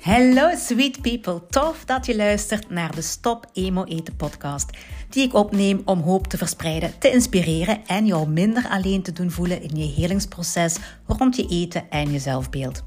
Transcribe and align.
Hallo 0.00 0.50
sweet 0.56 1.00
people, 1.00 1.46
tof 1.50 1.84
dat 1.84 2.06
je 2.06 2.16
luistert 2.16 2.70
naar 2.70 2.94
de 2.94 3.02
Stop 3.02 3.46
Emo 3.52 3.84
Eten 3.84 4.16
podcast, 4.16 4.70
die 5.08 5.24
ik 5.24 5.34
opneem 5.34 5.82
om 5.84 6.00
hoop 6.00 6.26
te 6.26 6.36
verspreiden, 6.36 6.98
te 6.98 7.10
inspireren 7.10 7.86
en 7.86 8.06
jou 8.06 8.28
minder 8.28 8.68
alleen 8.68 9.02
te 9.02 9.12
doen 9.12 9.30
voelen 9.30 9.62
in 9.62 9.76
je 9.76 9.92
helingsproces 10.00 10.76
rond 11.06 11.36
je 11.36 11.46
eten 11.46 11.90
en 11.90 12.12
je 12.12 12.18
zelfbeeld. 12.18 12.84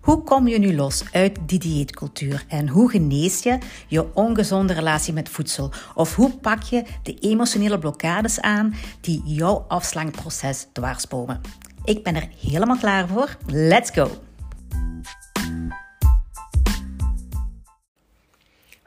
Hoe 0.00 0.22
kom 0.22 0.48
je 0.48 0.58
nu 0.58 0.74
los 0.74 1.04
uit 1.12 1.38
die 1.46 1.58
dieetcultuur 1.58 2.44
en 2.48 2.68
hoe 2.68 2.90
genees 2.90 3.42
je 3.42 3.58
je 3.88 4.14
ongezonde 4.14 4.72
relatie 4.72 5.12
met 5.12 5.28
voedsel? 5.28 5.72
Of 5.94 6.14
hoe 6.14 6.30
pak 6.30 6.62
je 6.62 6.84
de 7.02 7.18
emotionele 7.20 7.78
blokkades 7.78 8.40
aan 8.40 8.74
die 9.00 9.22
jouw 9.24 9.64
afslankproces 9.68 10.66
dwarsbomen? 10.72 11.40
Ik 11.84 12.02
ben 12.02 12.14
er 12.14 12.28
helemaal 12.40 12.78
klaar 12.78 13.08
voor. 13.08 13.36
Let's 13.46 13.90
go! 13.90 14.23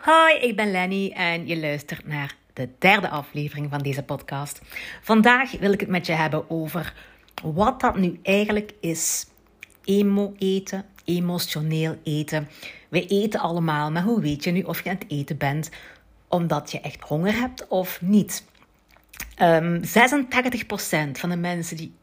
Hoi, 0.07 0.35
ik 0.35 0.55
ben 0.55 0.71
Lenny 0.71 1.11
en 1.15 1.47
je 1.47 1.59
luistert 1.59 2.07
naar 2.07 2.35
de 2.53 2.69
derde 2.79 3.09
aflevering 3.09 3.69
van 3.69 3.79
deze 3.79 4.03
podcast. 4.03 4.61
Vandaag 5.01 5.51
wil 5.51 5.71
ik 5.71 5.79
het 5.79 5.89
met 5.89 6.05
je 6.05 6.13
hebben 6.13 6.49
over 6.49 6.93
wat 7.43 7.79
dat 7.79 7.97
nu 7.97 8.19
eigenlijk 8.23 8.73
is. 8.79 9.25
Emo 9.83 10.33
eten, 10.37 10.85
emotioneel 11.05 11.97
eten. 12.03 12.47
We 12.89 13.05
eten 13.05 13.39
allemaal, 13.39 13.91
maar 13.91 14.03
hoe 14.03 14.21
weet 14.21 14.43
je 14.43 14.51
nu 14.51 14.61
of 14.61 14.83
je 14.83 14.89
aan 14.89 14.95
het 14.95 15.11
eten 15.11 15.37
bent 15.37 15.69
omdat 16.27 16.71
je 16.71 16.81
echt 16.81 17.01
honger 17.01 17.33
hebt 17.33 17.67
of 17.67 18.01
niet? 18.01 18.43
Um, 19.41 19.75
ehm, 19.75 19.83
86% 19.83 21.19
van 21.19 21.29
de 21.29 21.37
mensen 21.37 21.77
die 21.77 21.93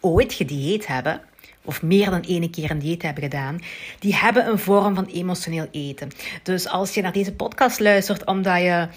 ooit 0.00 0.32
gedieet 0.32 0.86
hebben, 0.86 1.22
of 1.68 1.82
meer 1.82 2.10
dan 2.10 2.22
één 2.22 2.50
keer 2.50 2.70
een 2.70 2.78
dieet 2.78 3.02
hebben 3.02 3.22
gedaan, 3.22 3.58
die 3.98 4.16
hebben 4.16 4.48
een 4.48 4.58
vorm 4.58 4.94
van 4.94 5.06
emotioneel 5.06 5.66
eten. 5.70 6.10
Dus 6.42 6.68
als 6.68 6.94
je 6.94 7.02
naar 7.02 7.12
deze 7.12 7.34
podcast 7.34 7.80
luistert 7.80 8.24
omdat 8.24 8.60
je 8.60 8.88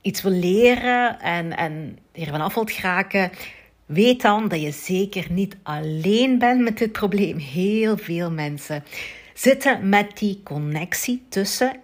iets 0.00 0.22
wil 0.22 0.32
leren 0.32 1.20
en, 1.20 1.56
en 1.56 1.98
hiervan 2.12 2.40
af 2.40 2.54
wilt 2.54 2.70
geraken, 2.70 3.30
weet 3.86 4.22
dan 4.22 4.48
dat 4.48 4.60
je 4.60 4.70
zeker 4.70 5.26
niet 5.30 5.56
alleen 5.62 6.38
bent 6.38 6.60
met 6.60 6.78
dit 6.78 6.92
probleem. 6.92 7.38
Heel 7.38 7.96
veel 7.96 8.30
mensen 8.30 8.84
zitten 9.34 9.88
met 9.88 10.18
die 10.18 10.40
connectie 10.44 11.22
tussen 11.28 11.80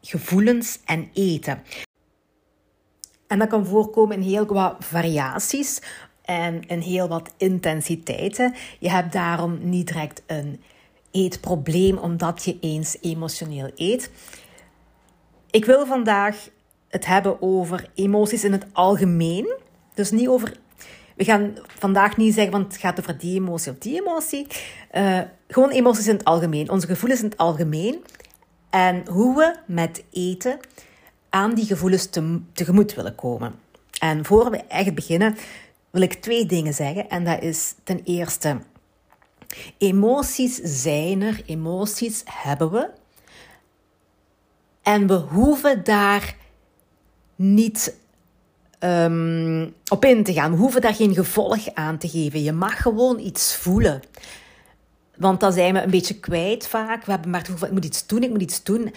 gevoelens 0.00 0.78
en 0.84 1.10
eten. 1.14 1.62
En 3.26 3.38
dat 3.38 3.48
kan 3.48 3.66
voorkomen 3.66 4.16
in 4.16 4.28
heel 4.28 4.46
wat 4.46 4.76
variaties 4.78 5.80
en 6.28 6.66
in 6.66 6.80
heel 6.80 7.08
wat 7.08 7.30
intensiteiten. 7.36 8.54
Je 8.78 8.90
hebt 8.90 9.12
daarom 9.12 9.58
niet 9.60 9.86
direct 9.86 10.22
een 10.26 10.60
eetprobleem 11.10 11.98
omdat 11.98 12.44
je 12.44 12.58
eens 12.60 12.96
emotioneel 13.00 13.70
eet. 13.76 14.10
Ik 15.50 15.64
wil 15.64 15.86
vandaag 15.86 16.48
het 16.88 17.06
hebben 17.06 17.42
over 17.42 17.90
emoties 17.94 18.44
in 18.44 18.52
het 18.52 18.66
algemeen. 18.72 19.54
Dus 19.94 20.10
niet 20.10 20.28
over. 20.28 20.52
We 21.16 21.24
gaan 21.24 21.54
vandaag 21.78 22.16
niet 22.16 22.34
zeggen, 22.34 22.52
want 22.52 22.72
het 22.72 22.80
gaat 22.80 22.98
over 22.98 23.18
die 23.18 23.36
emotie 23.36 23.72
of 23.72 23.78
die 23.78 24.00
emotie. 24.00 24.46
Uh, 24.92 25.20
gewoon 25.48 25.70
emoties 25.70 26.06
in 26.06 26.16
het 26.16 26.24
algemeen. 26.24 26.70
Onze 26.70 26.86
gevoelens 26.86 27.20
in 27.22 27.28
het 27.28 27.38
algemeen. 27.38 28.04
En 28.70 29.08
hoe 29.10 29.36
we 29.36 29.54
met 29.66 30.04
eten 30.12 30.58
aan 31.28 31.54
die 31.54 31.66
gevoelens 31.66 32.06
te, 32.06 32.40
tegemoet 32.52 32.94
willen 32.94 33.14
komen. 33.14 33.54
En 33.98 34.24
voor 34.24 34.50
we 34.50 34.56
echt 34.56 34.94
beginnen, 34.94 35.36
wil 35.90 36.02
ik 36.02 36.14
twee 36.14 36.46
dingen 36.46 36.74
zeggen. 36.74 37.08
En 37.08 37.24
dat 37.24 37.42
is 37.42 37.74
ten 37.84 38.00
eerste, 38.04 38.58
emoties 39.78 40.54
zijn 40.62 41.22
er, 41.22 41.42
emoties 41.46 42.22
hebben 42.24 42.70
we. 42.70 42.90
En 44.82 45.06
we 45.06 45.14
hoeven 45.14 45.84
daar 45.84 46.36
niet 47.36 47.94
um, 48.80 49.74
op 49.88 50.04
in 50.04 50.24
te 50.24 50.32
gaan. 50.32 50.50
We 50.50 50.56
hoeven 50.56 50.80
daar 50.80 50.94
geen 50.94 51.14
gevolg 51.14 51.74
aan 51.74 51.98
te 51.98 52.08
geven. 52.08 52.42
Je 52.42 52.52
mag 52.52 52.82
gewoon 52.82 53.18
iets 53.18 53.56
voelen. 53.56 54.02
Want 55.16 55.40
dan 55.40 55.52
zijn 55.52 55.74
we 55.74 55.82
een 55.82 55.90
beetje 55.90 56.18
kwijt 56.18 56.66
vaak. 56.66 57.04
We 57.04 57.10
hebben 57.10 57.30
maar 57.30 57.40
het 57.40 57.48
gevoel, 57.48 57.68
ik 57.68 57.74
moet 57.74 57.84
iets 57.84 58.06
doen, 58.06 58.22
ik 58.22 58.30
moet 58.30 58.42
iets 58.42 58.62
doen. 58.62 58.94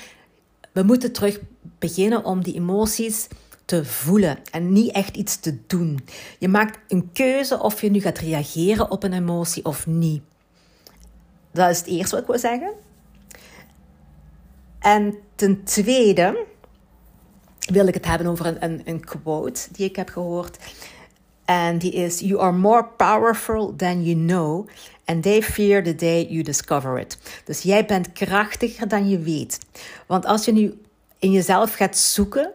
We 0.71 0.83
moeten 0.83 1.11
terug 1.11 1.39
beginnen 1.79 2.25
om 2.25 2.43
die 2.43 2.53
emoties 2.53 3.27
te 3.65 3.85
voelen 3.85 4.37
en 4.51 4.73
niet 4.73 4.91
echt 4.91 5.15
iets 5.15 5.39
te 5.39 5.57
doen. 5.67 5.99
Je 6.39 6.47
maakt 6.47 6.79
een 6.87 7.09
keuze 7.13 7.59
of 7.59 7.81
je 7.81 7.91
nu 7.91 7.99
gaat 7.99 8.17
reageren 8.17 8.91
op 8.91 9.03
een 9.03 9.13
emotie 9.13 9.65
of 9.65 9.87
niet. 9.87 10.21
Dat 11.51 11.69
is 11.69 11.77
het 11.77 11.87
eerste 11.87 12.15
wat 12.15 12.23
ik 12.23 12.29
wil 12.29 12.39
zeggen. 12.39 12.71
En 14.79 15.15
ten 15.35 15.63
tweede 15.63 16.45
wil 17.59 17.87
ik 17.87 17.93
het 17.93 18.05
hebben 18.05 18.27
over 18.27 18.45
een, 18.45 18.63
een, 18.63 18.81
een 18.85 19.05
quote 19.05 19.67
die 19.71 19.85
ik 19.85 19.95
heb 19.95 20.09
gehoord. 20.09 20.57
En 21.45 21.77
die 21.77 21.91
is: 21.91 22.19
You 22.19 22.41
are 22.41 22.51
more 22.51 22.85
powerful 22.85 23.75
than 23.75 24.03
you 24.03 24.15
know, 24.15 24.67
and 25.05 25.23
they 25.23 25.41
fear 25.41 25.83
the 25.83 25.95
day 25.95 26.27
you 26.29 26.43
discover 26.43 26.99
it. 26.99 27.17
Dus 27.45 27.61
jij 27.61 27.85
bent 27.85 28.11
krachtiger 28.11 28.87
dan 28.87 29.09
je 29.09 29.19
weet. 29.19 29.59
Want 30.07 30.25
als 30.25 30.45
je 30.45 30.51
nu 30.51 30.81
in 31.19 31.31
jezelf 31.31 31.73
gaat 31.73 31.97
zoeken 31.97 32.51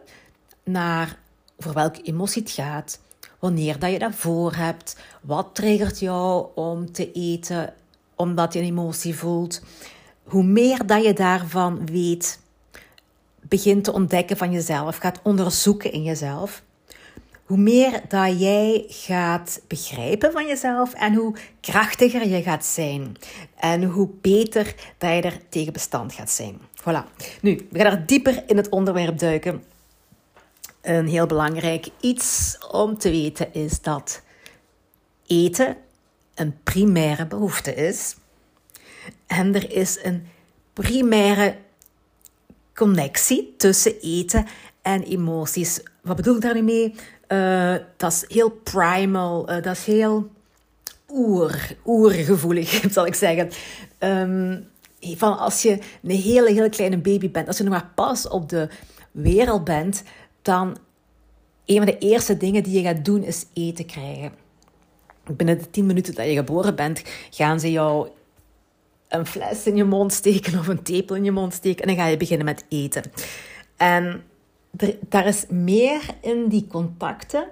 naar 0.67 1.17
voor 1.59 1.73
welke 1.73 2.01
emotie 2.01 2.41
het 2.41 2.51
gaat, 2.51 2.99
wanneer 3.39 3.79
dat 3.79 3.91
je 3.91 3.99
dat 3.99 4.15
voor 4.15 4.55
hebt, 4.55 4.97
wat 5.21 5.47
triggert 5.53 5.99
jou 5.99 6.47
om 6.55 6.91
te 6.91 7.11
eten 7.11 7.73
omdat 8.15 8.53
je 8.53 8.59
een 8.59 8.65
emotie 8.65 9.15
voelt. 9.15 9.61
Hoe 10.23 10.43
meer 10.43 10.85
dat 10.85 11.03
je 11.03 11.13
daarvan 11.13 11.85
weet, 11.85 12.39
begint 13.41 13.83
te 13.83 13.93
ontdekken 13.93 14.37
van 14.37 14.51
jezelf, 14.51 14.97
gaat 14.97 15.19
onderzoeken 15.23 15.91
in 15.91 16.03
jezelf, 16.03 16.63
hoe 17.47 17.57
meer 17.57 18.01
dat 18.07 18.39
jij 18.39 18.85
gaat 18.87 19.61
begrijpen 19.67 20.31
van 20.31 20.47
jezelf 20.47 20.93
en 20.93 21.13
hoe 21.13 21.35
krachtiger 21.59 22.27
je 22.27 22.41
gaat 22.41 22.65
zijn. 22.65 23.15
En 23.59 23.83
hoe 23.83 24.09
beter 24.21 24.75
dat 24.97 25.09
je 25.09 25.21
er 25.21 25.39
tegen 25.49 25.73
bestand 25.73 26.13
gaat 26.13 26.29
zijn. 26.29 26.57
Voilà. 26.79 27.29
Nu, 27.41 27.67
we 27.71 27.79
gaan 27.79 27.91
er 27.91 28.05
dieper 28.05 28.43
in 28.47 28.57
het 28.57 28.69
onderwerp 28.69 29.19
duiken. 29.19 29.63
Een 30.87 31.07
heel 31.07 31.25
belangrijk 31.25 31.87
iets 31.99 32.57
om 32.71 32.97
te 32.97 33.09
weten 33.09 33.53
is 33.53 33.81
dat 33.81 34.21
eten 35.25 35.77
een 36.35 36.55
primaire 36.63 37.25
behoefte 37.25 37.73
is. 37.73 38.15
En 39.25 39.55
er 39.55 39.71
is 39.71 39.99
een 40.03 40.27
primaire 40.73 41.55
connectie 42.75 43.53
tussen 43.57 43.99
eten 44.01 44.45
en 44.81 45.03
emoties. 45.03 45.79
Wat 46.01 46.15
bedoel 46.15 46.35
ik 46.35 46.41
daar 46.41 46.53
nu 46.53 46.61
mee? 46.61 46.95
Uh, 47.27 47.75
dat 47.97 48.11
is 48.11 48.25
heel 48.27 48.49
primal, 48.49 49.49
uh, 49.49 49.63
dat 49.63 49.75
is 49.75 49.85
heel 49.85 50.31
oer, 51.09 51.75
oergevoelig, 51.85 52.83
zal 52.91 53.05
ik 53.05 53.15
zeggen. 53.15 53.49
Um, 53.99 54.67
van 54.99 55.37
als 55.37 55.61
je 55.61 55.79
een 56.03 56.09
hele, 56.09 56.51
hele 56.51 56.69
kleine 56.69 56.97
baby 56.97 57.31
bent, 57.31 57.47
als 57.47 57.57
je 57.57 57.63
nog 57.63 57.73
maar 57.73 57.91
pas 57.95 58.27
op 58.27 58.49
de 58.49 58.69
wereld 59.11 59.63
bent, 59.63 60.03
dan 60.47 60.77
een 61.65 61.77
van 61.77 61.85
de 61.85 61.97
eerste 61.97 62.37
dingen 62.37 62.63
die 62.63 62.73
je 62.73 62.81
gaat 62.81 63.05
doen 63.05 63.23
is 63.23 63.45
eten 63.53 63.85
krijgen. 63.85 64.31
Binnen 65.35 65.57
de 65.57 65.69
tien 65.69 65.85
minuten 65.85 66.15
dat 66.15 66.25
je 66.25 66.33
geboren 66.33 66.75
bent, 66.75 67.01
gaan 67.29 67.59
ze 67.59 67.71
jou 67.71 68.07
een 69.07 69.25
fles 69.25 69.67
in 69.67 69.75
je 69.75 69.83
mond 69.83 70.13
steken 70.13 70.59
of 70.59 70.67
een 70.67 70.83
tepel 70.83 71.15
in 71.15 71.23
je 71.23 71.31
mond 71.31 71.53
steken 71.53 71.81
en 71.81 71.87
dan 71.87 72.03
ga 72.03 72.09
je 72.09 72.17
beginnen 72.17 72.45
met 72.45 72.65
eten. 72.69 73.03
En 73.77 74.23
er, 74.77 74.97
daar 75.09 75.27
is 75.27 75.45
meer 75.49 76.01
in 76.21 76.47
die 76.47 76.67
contacten 76.67 77.47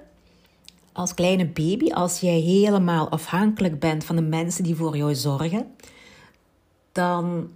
als 0.92 1.14
kleine 1.14 1.46
baby, 1.46 1.92
als 1.92 2.20
jij 2.20 2.40
helemaal 2.40 3.10
afhankelijk 3.10 3.80
bent 3.80 4.04
van 4.04 4.16
de 4.16 4.22
mensen 4.22 4.64
die 4.64 4.76
voor 4.76 4.98
jou 4.98 5.16
zorgen, 5.16 5.76
dan 6.92 7.50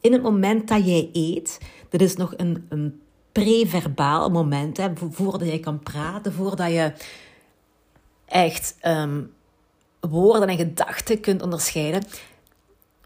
in 0.00 0.12
het 0.12 0.22
moment 0.22 0.68
dat 0.68 0.86
jij 0.86 1.10
eet, 1.12 1.60
dat 1.88 2.00
is 2.00 2.16
nog 2.16 2.34
een, 2.36 2.66
een 2.68 3.02
preverbaal 3.34 4.30
moment, 4.30 4.76
hè, 4.76 4.88
voordat 5.10 5.50
je 5.50 5.60
kan 5.60 5.78
praten, 5.78 6.32
voordat 6.32 6.70
je 6.70 6.92
echt 8.26 8.76
um, 8.82 9.32
woorden 10.00 10.48
en 10.48 10.56
gedachten 10.56 11.20
kunt 11.20 11.42
onderscheiden. 11.42 12.02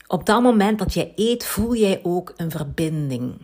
Op 0.07 0.27
dat 0.27 0.43
moment 0.43 0.79
dat 0.79 0.95
je 0.95 1.13
eet, 1.17 1.45
voel 1.45 1.75
jij 1.75 2.01
ook 2.03 2.33
een 2.37 2.51
verbinding. 2.51 3.41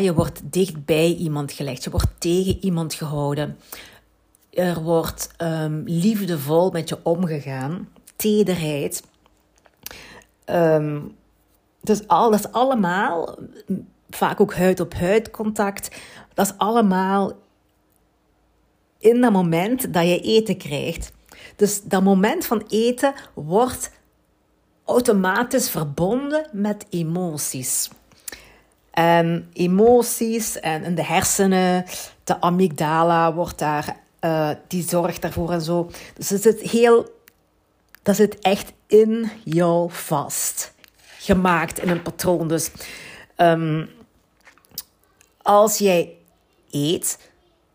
Je 0.00 0.14
wordt 0.14 0.40
dicht 0.44 0.84
bij 0.84 1.14
iemand 1.14 1.52
gelegd, 1.52 1.84
je 1.84 1.90
wordt 1.90 2.20
tegen 2.20 2.64
iemand 2.64 2.94
gehouden. 2.94 3.58
Er 4.50 4.82
wordt 4.82 5.30
um, 5.38 5.82
liefdevol 5.86 6.70
met 6.70 6.88
je 6.88 6.98
omgegaan, 7.02 7.88
tederheid. 8.16 9.02
Um, 10.46 11.16
dus 11.80 12.08
al, 12.08 12.30
dat 12.30 12.52
allemaal, 12.52 13.38
vaak 14.10 14.40
ook 14.40 14.54
huid 14.54 14.80
op 14.80 14.94
huid 14.94 15.30
contact, 15.30 15.96
dat 16.34 16.46
is 16.46 16.54
allemaal 16.56 17.32
in 18.98 19.20
dat 19.20 19.32
moment 19.32 19.92
dat 19.92 20.08
je 20.08 20.20
eten 20.20 20.56
krijgt. 20.56 21.12
Dus 21.56 21.82
dat 21.82 22.02
moment 22.02 22.46
van 22.46 22.64
eten 22.68 23.14
wordt 23.34 23.90
automatisch 24.84 25.70
verbonden 25.70 26.46
met 26.52 26.86
emoties. 26.90 27.90
En 28.90 29.50
emoties 29.52 30.60
en 30.60 30.84
in 30.84 30.94
de 30.94 31.04
hersenen, 31.04 31.84
de 32.24 32.40
amygdala 32.40 33.34
wordt 33.34 33.58
daar, 33.58 33.96
uh, 34.20 34.50
die 34.68 34.88
zorgt 34.88 35.22
daarvoor 35.22 35.52
en 35.52 35.62
zo. 35.62 35.90
Dus 36.14 36.28
het 36.28 36.42
zit 36.42 36.60
heel, 36.60 37.14
dat 38.02 38.16
zit 38.16 38.38
echt 38.38 38.72
in 38.86 39.30
jou 39.44 39.90
vast. 39.90 40.72
Gemaakt 41.18 41.78
in 41.78 41.88
een 41.88 42.02
patroon. 42.02 42.48
Dus 42.48 42.70
um, 43.36 43.88
als 45.42 45.78
jij 45.78 46.16
eet, 46.70 47.18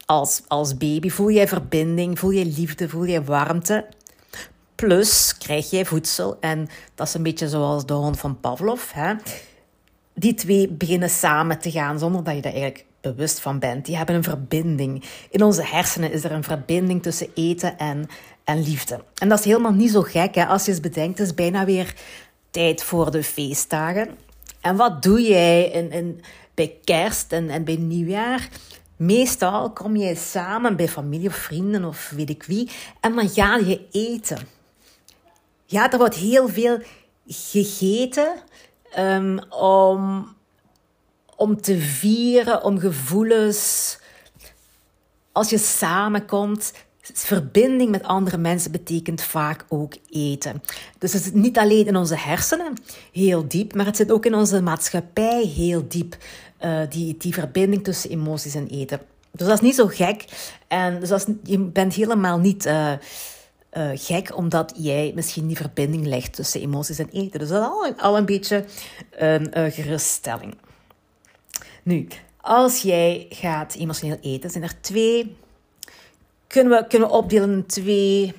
als, 0.05 0.41
als 0.47 0.77
baby, 0.77 1.09
voel 1.09 1.31
jij 1.31 1.47
verbinding, 1.47 2.19
voel 2.19 2.31
je 2.31 2.45
liefde, 2.45 2.89
voel 2.89 3.03
je 3.03 3.23
warmte. 3.23 3.85
Plus 4.75 5.37
krijg 5.37 5.69
jij 5.69 5.85
voedsel. 5.85 6.37
En 6.39 6.67
dat 6.95 7.07
is 7.07 7.13
een 7.13 7.23
beetje 7.23 7.49
zoals 7.49 7.85
de 7.85 7.93
hond 7.93 8.19
van 8.19 8.39
Pavlov. 8.39 8.91
Hè? 8.91 9.13
Die 10.13 10.33
twee 10.33 10.67
beginnen 10.67 11.09
samen 11.09 11.59
te 11.59 11.71
gaan 11.71 11.99
zonder 11.99 12.23
dat 12.23 12.35
je 12.35 12.41
daar 12.41 12.51
eigenlijk 12.51 12.85
bewust 13.01 13.39
van 13.39 13.59
bent. 13.59 13.85
Die 13.85 13.97
hebben 13.97 14.15
een 14.15 14.23
verbinding. 14.23 15.03
In 15.29 15.43
onze 15.43 15.63
hersenen 15.65 16.11
is 16.11 16.23
er 16.23 16.31
een 16.31 16.43
verbinding 16.43 17.01
tussen 17.01 17.27
eten 17.33 17.77
en, 17.77 18.07
en 18.43 18.63
liefde. 18.63 19.03
En 19.15 19.29
dat 19.29 19.39
is 19.39 19.45
helemaal 19.45 19.73
niet 19.73 19.91
zo 19.91 20.01
gek. 20.01 20.35
Hè? 20.35 20.45
Als 20.45 20.65
je 20.65 20.71
eens 20.71 20.79
bedenkt, 20.79 21.17
het 21.17 21.27
is 21.27 21.33
bijna 21.33 21.65
weer 21.65 21.95
tijd 22.51 22.83
voor 22.83 23.11
de 23.11 23.23
feestdagen. 23.23 24.09
En 24.61 24.75
wat 24.75 25.03
doe 25.03 25.21
jij 25.21 25.63
in, 25.63 25.91
in, 25.91 26.21
bij 26.55 26.77
kerst 26.83 27.31
en, 27.31 27.49
en 27.49 27.63
bij 27.63 27.75
nieuwjaar? 27.75 28.49
Meestal 28.95 29.71
kom 29.71 29.95
je 29.95 30.15
samen 30.15 30.75
bij 30.75 30.87
familie 30.87 31.27
of 31.27 31.35
vrienden 31.35 31.85
of 31.85 32.09
weet 32.09 32.29
ik 32.29 32.43
wie 32.43 32.69
en 33.01 33.15
dan 33.15 33.29
ga 33.29 33.55
je 33.55 33.87
eten. 33.91 34.37
Ja, 35.65 35.91
er 35.91 35.97
wordt 35.97 36.15
heel 36.15 36.47
veel 36.49 36.81
gegeten 37.27 38.33
um, 38.97 39.39
om, 39.49 40.35
om 41.35 41.61
te 41.61 41.77
vieren, 41.77 42.63
om 42.63 42.79
gevoelens. 42.79 43.97
Als 45.31 45.49
je 45.49 45.57
samenkomt, 45.57 46.73
verbinding 47.13 47.91
met 47.91 48.03
andere 48.03 48.37
mensen 48.37 48.71
betekent 48.71 49.21
vaak 49.21 49.65
ook 49.69 49.93
eten. 50.09 50.63
Dus 50.97 51.13
het 51.13 51.23
zit 51.23 51.33
niet 51.33 51.57
alleen 51.57 51.87
in 51.87 51.95
onze 51.95 52.17
hersenen 52.17 52.73
heel 53.11 53.47
diep, 53.47 53.75
maar 53.75 53.85
het 53.85 53.95
zit 53.95 54.11
ook 54.11 54.25
in 54.25 54.35
onze 54.35 54.61
maatschappij 54.61 55.43
heel 55.45 55.87
diep. 55.87 56.17
Uh, 56.61 56.79
die, 56.89 57.17
die 57.17 57.33
verbinding 57.33 57.83
tussen 57.83 58.09
emoties 58.09 58.55
en 58.55 58.67
eten. 58.67 58.99
Dus 59.31 59.47
dat 59.47 59.55
is 59.55 59.63
niet 59.63 59.75
zo 59.75 59.87
gek. 59.87 60.25
En 60.67 60.99
dus 60.99 61.09
dat 61.09 61.27
je 61.43 61.59
bent 61.59 61.93
helemaal 61.93 62.39
niet 62.39 62.65
uh, 62.65 62.91
uh, 63.73 63.89
gek 63.93 64.37
omdat 64.37 64.73
jij 64.75 65.11
misschien 65.15 65.47
die 65.47 65.57
verbinding 65.57 66.05
legt 66.05 66.33
tussen 66.33 66.61
emoties 66.61 66.99
en 66.99 67.09
eten. 67.09 67.39
Dus 67.39 67.49
dat 67.49 67.61
is 67.61 67.67
al, 67.67 67.93
al 67.97 68.17
een 68.17 68.25
beetje 68.25 68.65
een 69.11 69.71
geruststelling. 69.71 70.57
Nu, 71.83 72.07
als 72.41 72.81
jij 72.81 73.25
gaat 73.29 73.75
emotioneel 73.75 74.17
eten, 74.21 74.49
zijn 74.49 74.63
er 74.63 74.81
twee. 74.81 75.35
Kunnen 76.55 76.77
we, 76.77 76.87
kunnen 76.87 77.09
opdelen 77.09 77.51
in 77.51 77.65
twee, 77.65 78.33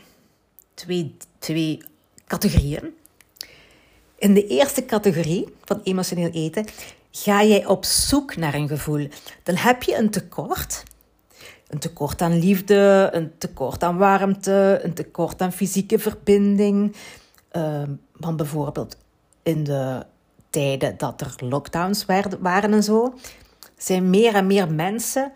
twee, 0.75 1.17
twee 1.39 1.83
categorieën. 2.27 2.95
In 4.19 4.35
de 4.35 4.47
eerste 4.47 4.85
categorie 4.85 5.55
van 5.65 5.81
emotioneel 5.85 6.31
eten 6.31 6.67
ga 7.11 7.45
jij 7.45 7.67
op 7.67 7.85
zoek 7.85 8.37
naar 8.37 8.55
een 8.55 8.69
gevoel. 8.69 9.09
Dan 9.43 9.55
heb 9.55 9.83
je 9.83 9.97
een 9.97 10.11
tekort. 10.11 10.83
Een 11.69 11.79
tekort 11.79 12.23
aan 12.23 12.39
liefde, 12.39 13.09
een 13.13 13.33
tekort 13.39 13.83
aan 13.83 13.97
warmte, 13.97 14.81
een 14.83 14.95
tekort 14.95 15.41
aan 15.41 15.53
fysieke 15.53 15.99
verbinding. 15.99 16.97
Uh, 17.53 17.83
want 18.13 18.37
bijvoorbeeld 18.37 18.97
in 19.43 19.65
de 19.65 20.07
tijden 20.51 20.97
dat 20.97 21.21
er 21.21 21.35
lockdowns 21.49 22.05
waren 22.41 22.73
en 22.73 22.83
zo, 22.83 23.15
zijn 23.77 24.11
meer 24.11 24.35
en 24.35 24.47
meer 24.47 24.73
mensen 24.73 25.33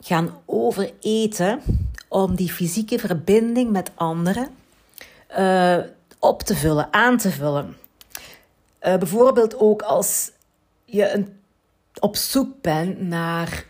gaan 0.00 0.30
overeten 0.44 1.60
om 2.10 2.34
die 2.34 2.50
fysieke 2.50 2.98
verbinding 2.98 3.70
met 3.70 3.90
anderen 3.94 4.48
uh, 5.38 5.76
op 6.18 6.42
te 6.42 6.56
vullen, 6.56 6.92
aan 6.92 7.16
te 7.16 7.30
vullen. 7.30 7.76
Uh, 8.82 8.96
bijvoorbeeld 8.96 9.58
ook 9.58 9.82
als 9.82 10.30
je 10.84 11.24
op 12.00 12.16
zoek 12.16 12.60
bent 12.60 13.00
naar 13.00 13.64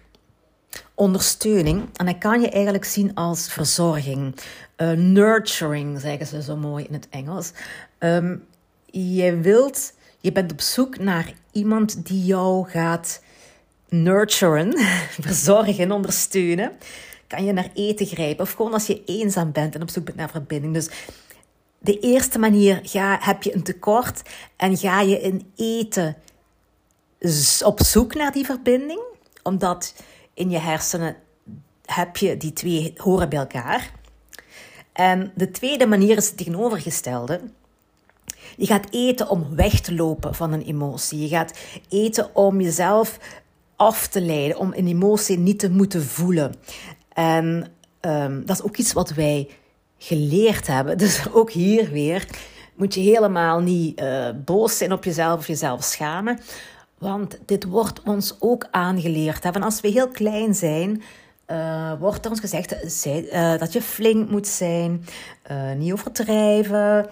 ondersteuning. 0.95 1.89
En 1.97 2.07
dat 2.07 2.19
kan 2.19 2.41
je 2.41 2.51
eigenlijk 2.51 2.85
zien 2.85 3.15
als 3.15 3.53
verzorging. 3.53 4.35
Uh, 4.77 4.91
nurturing, 4.91 6.01
zeggen 6.01 6.27
ze 6.27 6.43
zo 6.43 6.57
mooi 6.57 6.85
in 6.85 6.93
het 6.93 7.09
Engels. 7.11 7.53
Um, 7.99 8.45
je 8.91 9.37
wilt, 9.37 9.93
je 10.21 10.33
bent 10.33 10.53
op 10.53 10.61
zoek 10.61 10.99
naar 10.99 11.33
iemand 11.53 12.07
die 12.07 12.25
jou 12.25 12.69
gaat 12.69 13.23
nurturen, 13.89 14.79
verzorgen, 15.27 15.93
ondersteunen. 15.93 16.73
Kan 17.31 17.45
je 17.45 17.53
naar 17.53 17.71
eten 17.75 18.07
grijpen. 18.07 18.45
Of 18.45 18.53
gewoon 18.53 18.73
als 18.73 18.87
je 18.87 19.05
eenzaam 19.05 19.53
bent 19.53 19.75
en 19.75 19.83
op 19.83 19.91
zoek 19.91 20.05
bent 20.05 20.17
naar 20.17 20.31
verbinding. 20.31 20.75
Dus 20.75 20.89
de 21.79 21.99
eerste 21.99 22.39
manier 22.39 22.81
ga, 22.83 23.19
heb 23.21 23.43
je 23.43 23.55
een 23.55 23.63
tekort 23.63 24.23
en 24.57 24.77
ga 24.77 25.01
je 25.01 25.21
in 25.21 25.53
eten 25.57 26.17
op 27.65 27.81
zoek 27.83 28.15
naar 28.15 28.33
die 28.33 28.45
verbinding, 28.45 29.01
omdat 29.43 29.95
in 30.35 30.51
je 30.51 30.59
hersenen 30.59 31.17
heb 31.85 32.17
je 32.17 32.37
die 32.37 32.53
twee 32.53 32.93
horen 32.97 33.29
bij 33.29 33.39
elkaar. 33.39 33.93
En 34.93 35.33
de 35.35 35.51
tweede 35.51 35.87
manier 35.87 36.17
is 36.17 36.27
het 36.27 36.37
tegenovergestelde. 36.37 37.41
Je 38.57 38.67
gaat 38.67 38.91
eten 38.91 39.29
om 39.29 39.55
weg 39.55 39.81
te 39.81 39.95
lopen 39.95 40.35
van 40.35 40.53
een 40.53 40.63
emotie. 40.63 41.21
Je 41.21 41.29
gaat 41.29 41.59
eten 41.89 42.35
om 42.35 42.61
jezelf 42.61 43.19
af 43.77 44.09
te 44.09 44.21
leiden, 44.21 44.59
om 44.59 44.73
een 44.75 44.87
emotie 44.87 45.39
niet 45.39 45.59
te 45.59 45.71
moeten 45.71 46.03
voelen. 46.03 46.55
En 47.21 47.67
um, 48.01 48.47
dat 48.47 48.57
is 48.57 48.63
ook 48.63 48.77
iets 48.77 48.93
wat 48.93 49.11
wij 49.11 49.49
geleerd 49.99 50.67
hebben. 50.67 50.99
Dus 51.05 51.33
ook 51.33 51.51
hier 51.51 51.91
weer 51.91 52.27
moet 52.75 52.95
je 52.95 53.01
helemaal 53.01 53.61
niet 53.61 54.01
uh, 54.01 54.29
boos 54.45 54.77
zijn 54.77 54.93
op 54.93 55.05
jezelf 55.05 55.39
of 55.39 55.47
jezelf 55.47 55.85
schamen. 55.85 56.39
Want 56.99 57.39
dit 57.47 57.65
wordt 57.65 58.03
ons 58.03 58.37
ook 58.39 58.67
aangeleerd. 58.71 59.43
Hè? 59.43 59.51
als 59.53 59.81
we 59.81 59.89
heel 59.89 60.09
klein 60.09 60.55
zijn, 60.55 61.03
uh, 61.47 61.93
wordt 61.99 62.25
er 62.25 62.31
ons 62.31 62.41
gezegd 62.41 63.05
uh, 63.07 63.59
dat 63.59 63.73
je 63.73 63.83
flink 63.83 64.31
moet 64.31 64.47
zijn, 64.47 65.05
niet 65.77 65.93
overdrijven, 65.93 67.09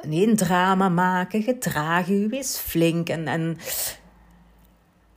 geen 0.00 0.36
drama 0.36 0.88
maken, 0.88 1.42
gedraag 1.42 2.08
u, 2.08 2.28
wees 2.28 2.56
flink. 2.56 3.08
En, 3.08 3.26
en 3.26 3.58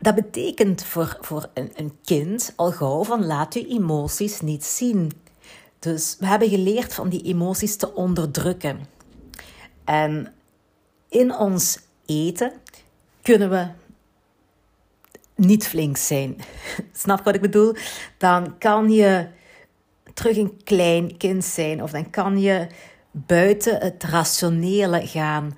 dat 0.05 0.15
betekent 0.15 0.83
voor, 0.83 1.17
voor 1.21 1.50
een, 1.53 1.71
een 1.75 1.97
kind 2.03 2.53
al 2.55 2.71
gauw 2.71 3.03
van 3.03 3.25
laat 3.25 3.53
je 3.53 3.67
emoties 3.67 4.41
niet 4.41 4.63
zien. 4.63 5.12
Dus 5.79 6.15
we 6.19 6.25
hebben 6.25 6.50
geleerd 6.50 6.93
van 6.93 7.09
die 7.09 7.21
emoties 7.21 7.75
te 7.75 7.93
onderdrukken. 7.93 8.79
En 9.83 10.33
in 11.09 11.35
ons 11.35 11.79
eten 12.05 12.51
kunnen 13.21 13.50
we 13.50 13.67
niet 15.35 15.67
flink 15.67 15.97
zijn. 15.97 16.38
Snap 17.03 17.24
wat 17.24 17.35
ik 17.35 17.41
bedoel? 17.41 17.75
Dan 18.17 18.57
kan 18.57 18.91
je 18.91 19.27
terug 20.13 20.38
een 20.38 20.63
klein 20.63 21.17
kind 21.17 21.45
zijn 21.45 21.83
of 21.83 21.91
dan 21.91 22.09
kan 22.09 22.39
je 22.39 22.67
buiten 23.12 23.79
het 23.79 24.03
rationele 24.03 25.07
gaan. 25.07 25.57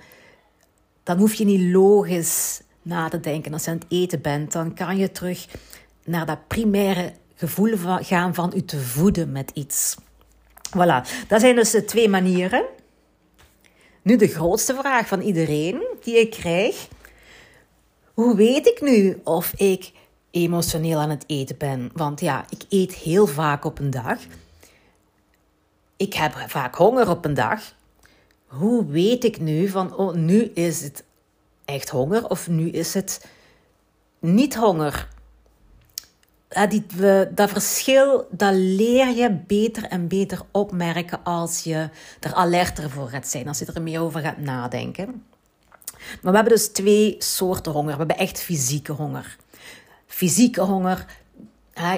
Dan 1.04 1.18
hoef 1.18 1.34
je 1.34 1.46
niet 1.46 1.74
logisch 1.74 2.62
na 2.88 3.10
te 3.10 3.20
denken 3.20 3.53
als 3.53 3.63
je 3.63 3.72
aan 3.72 3.77
het 3.77 3.86
eten 3.89 4.22
bent. 4.22 4.51
Dan 4.51 4.74
kan 4.74 4.98
je 4.98 5.12
terug 5.12 5.48
naar 6.03 6.25
dat 6.25 6.48
primaire 6.48 7.13
gevoel 7.36 7.77
gaan 8.01 8.34
van 8.34 8.53
u 8.56 8.65
te 8.65 8.79
voeden 8.79 9.32
met 9.32 9.51
iets. 9.53 9.98
Voilà, 10.77 11.27
dat 11.27 11.41
zijn 11.41 11.56
dus 11.56 11.72
de 11.72 11.86
twee 11.86 12.10
manieren. 12.10 12.65
Nu 14.01 14.15
de 14.15 14.27
grootste 14.27 14.75
vraag 14.75 15.08
van 15.08 15.22
iedereen 15.22 15.84
die 16.03 16.20
ik 16.20 16.32
krijg. 16.32 16.88
Hoe 18.13 18.36
weet 18.36 18.67
ik 18.67 18.82
nu 18.82 19.22
of 19.24 19.53
ik 19.56 19.91
emotioneel 20.32 21.00
aan 21.00 21.10
het 21.10 21.24
eten 21.27 21.58
ben? 21.58 21.89
Want 21.94 22.20
ja, 22.20 22.46
ik 22.50 22.63
eet 22.70 22.94
heel 22.94 23.27
vaak 23.27 23.65
op 23.65 23.79
een 23.79 23.89
dag. 23.89 24.20
Ik 25.98 26.13
heb 26.13 26.34
vaak 26.48 26.75
honger 26.75 27.10
op 27.10 27.25
een 27.25 27.34
dag. 27.34 27.62
Hoe 28.46 28.86
weet 28.86 29.24
ik 29.24 29.39
nu 29.39 29.67
van, 29.67 29.96
oh, 29.96 30.13
nu 30.13 30.44
is 30.44 30.82
het 30.82 31.03
echt 31.68 31.90
honger 31.90 32.30
of 32.30 32.48
nu 32.48 32.70
is 32.70 32.94
het 32.94 33.26
niet 34.20 34.56
honger? 34.56 35.08
Die, 36.70 36.86
dat 37.34 37.50
verschil, 37.50 38.28
dat 38.32 38.54
leer 38.54 39.16
je 39.16 39.32
beter 39.48 39.84
en 39.84 40.08
beter 40.08 40.42
opmerken 40.52 41.24
als 41.24 41.64
je 41.64 41.90
er 42.20 42.34
alerter 42.34 42.90
voor 42.90 43.08
gaat 43.08 43.28
zijn, 43.28 43.48
als 43.48 43.60
je 43.60 43.66
er 43.66 43.82
meer 43.82 44.02
over 44.02 44.22
gaat 44.22 44.38
nadenken. 44.38 45.24
Maar 46.22 46.32
we 46.32 46.36
hebben 46.38 46.54
dus 46.54 46.68
twee 46.68 47.16
soorten 47.20 47.72
honger. 47.72 47.92
We 47.92 47.98
hebben 47.98 48.18
echt 48.18 48.40
fysieke 48.40 48.92
honger. 48.92 49.38
Fysieke 50.06 50.62
honger, 50.62 51.06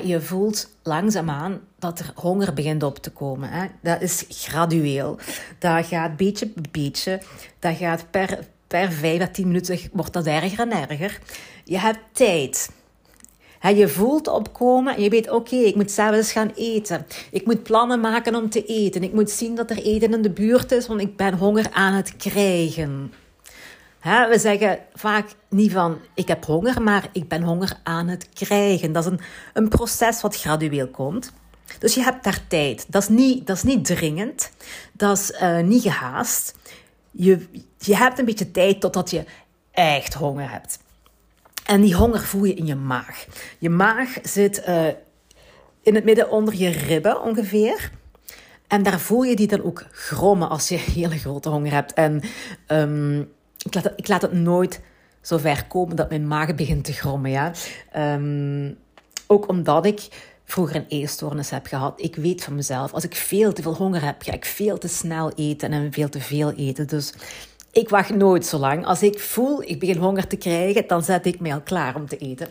je 0.03 0.21
voelt 0.21 0.69
langzaamaan 0.83 1.59
dat 1.79 1.99
er 1.99 2.11
honger 2.15 2.53
begint 2.53 2.83
op 2.83 2.97
te 2.97 3.11
komen. 3.11 3.49
Hè? 3.49 3.67
Dat 3.81 4.01
is 4.01 4.25
gradueel. 4.29 5.17
Dat 5.57 5.85
gaat 5.85 6.17
beetje 6.17 6.47
bij 6.47 6.63
beetje. 6.71 7.21
Dat 7.59 7.77
gaat 7.77 8.11
per, 8.11 8.39
per 8.69 8.91
5 8.91 9.21
à 9.21 9.27
10 9.27 9.47
minuten 9.47 9.79
wordt 9.91 10.13
dat 10.13 10.25
erger 10.25 10.59
en 10.59 10.89
erger. 10.89 11.19
Je 11.63 11.79
hebt 11.79 11.99
tijd. 12.11 12.69
je 13.61 13.87
voelt 13.87 14.27
opkomen 14.27 14.95
en 14.95 15.03
je 15.03 15.09
weet, 15.09 15.29
oké, 15.29 15.55
ik 15.55 15.75
moet 15.75 15.91
s'avonds 15.91 16.31
gaan 16.31 16.51
eten. 16.55 17.05
Ik 17.31 17.45
moet 17.45 17.63
plannen 17.63 17.99
maken 17.99 18.35
om 18.35 18.49
te 18.49 18.65
eten. 18.65 19.03
Ik 19.03 19.13
moet 19.13 19.29
zien 19.29 19.55
dat 19.55 19.69
er 19.69 19.83
eten 19.83 20.13
in 20.13 20.21
de 20.21 20.31
buurt 20.31 20.71
is, 20.71 20.87
want 20.87 21.01
ik 21.01 21.15
ben 21.15 21.33
honger 21.33 21.69
aan 21.71 21.93
het 21.93 22.17
krijgen 22.17 23.11
we 24.03 24.35
zeggen 24.37 24.79
vaak 24.93 25.29
niet 25.49 25.71
van 25.71 25.97
ik 26.13 26.27
heb 26.27 26.45
honger, 26.45 26.81
maar 26.81 27.09
ik 27.11 27.27
ben 27.27 27.41
honger 27.41 27.79
aan 27.83 28.07
het 28.07 28.29
krijgen. 28.33 28.91
Dat 28.91 29.05
is 29.05 29.11
een, 29.11 29.19
een 29.53 29.69
proces 29.69 30.21
wat 30.21 30.35
gradueel 30.35 30.87
komt. 30.87 31.31
Dus 31.79 31.93
je 31.93 32.01
hebt 32.01 32.23
daar 32.23 32.47
tijd. 32.47 32.85
Dat 32.87 33.01
is 33.01 33.07
niet, 33.07 33.47
dat 33.47 33.55
is 33.55 33.63
niet 33.63 33.85
dringend. 33.85 34.51
Dat 34.91 35.17
is 35.17 35.41
uh, 35.41 35.59
niet 35.59 35.81
gehaast. 35.81 36.53
Je, 37.11 37.47
je 37.77 37.95
hebt 37.95 38.19
een 38.19 38.25
beetje 38.25 38.51
tijd 38.51 38.81
totdat 38.81 39.09
je 39.09 39.23
echt 39.71 40.13
honger 40.13 40.51
hebt. 40.51 40.79
En 41.65 41.81
die 41.81 41.95
honger 41.95 42.21
voel 42.21 42.43
je 42.43 42.53
in 42.53 42.65
je 42.65 42.75
maag. 42.75 43.25
Je 43.59 43.69
maag 43.69 44.17
zit 44.23 44.63
uh, 44.67 44.87
in 45.81 45.95
het 45.95 46.03
midden 46.03 46.29
onder 46.29 46.55
je 46.55 46.69
ribben 46.69 47.21
ongeveer. 47.21 47.91
En 48.67 48.83
daar 48.83 48.99
voel 48.99 49.23
je 49.23 49.35
die 49.35 49.47
dan 49.47 49.63
ook 49.63 49.85
grommen 49.91 50.49
als 50.49 50.67
je 50.67 50.75
hele 50.95 51.17
grote 51.17 51.49
honger 51.49 51.71
hebt. 51.71 51.93
En 51.93 52.21
um, 52.67 53.19
ik 53.65 53.73
laat, 53.73 53.83
het, 53.83 53.93
ik 53.95 54.07
laat 54.07 54.21
het 54.21 54.33
nooit 54.33 54.81
zo 55.21 55.37
ver 55.37 55.65
komen 55.67 55.95
dat 55.95 56.09
mijn 56.09 56.27
maag 56.27 56.55
begint 56.55 56.83
te 56.83 56.93
grommen. 56.93 57.31
Ja? 57.31 57.51
Um, 57.95 58.77
ook 59.27 59.47
omdat 59.47 59.85
ik 59.85 60.07
vroeger 60.51 60.75
een 60.75 60.85
eetstoornis 60.87 61.49
heb 61.49 61.65
gehad. 61.65 62.01
Ik 62.01 62.15
weet 62.15 62.43
van 62.43 62.55
mezelf, 62.55 62.93
als 62.93 63.03
ik 63.03 63.15
veel 63.15 63.53
te 63.53 63.61
veel 63.61 63.75
honger 63.75 64.05
heb, 64.05 64.21
ga 64.21 64.31
ik 64.31 64.45
veel 64.45 64.77
te 64.77 64.87
snel 64.87 65.31
eten 65.35 65.71
en 65.71 65.93
veel 65.93 66.09
te 66.09 66.19
veel 66.19 66.51
eten. 66.51 66.87
Dus 66.87 67.13
ik 67.71 67.89
wacht 67.89 68.15
nooit 68.15 68.45
zo 68.45 68.57
lang. 68.57 68.85
Als 68.85 69.01
ik 69.01 69.19
voel, 69.19 69.61
ik 69.61 69.79
begin 69.79 69.97
honger 69.97 70.27
te 70.27 70.35
krijgen, 70.35 70.87
dan 70.87 71.03
zet 71.03 71.25
ik 71.25 71.39
mij 71.39 71.53
al 71.53 71.61
klaar 71.61 71.95
om 71.95 72.07
te 72.07 72.17
eten. 72.17 72.47